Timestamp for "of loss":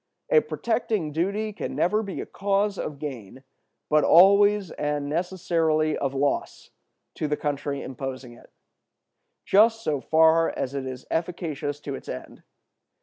5.95-6.71